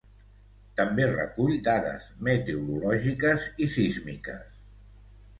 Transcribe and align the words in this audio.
També 0.79 1.03
recull 1.09 1.51
dades 1.67 2.07
meteorològiques 2.27 3.45
i 3.65 3.69
sísmiques. 3.75 4.57